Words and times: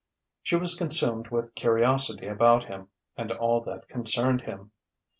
She 0.41 0.55
was 0.55 0.73
consumed 0.73 1.27
with 1.27 1.53
curiosity 1.53 2.25
about 2.25 2.63
him 2.63 2.87
and 3.15 3.31
all 3.31 3.61
that 3.65 3.87
concerned 3.87 4.41
him. 4.41 4.71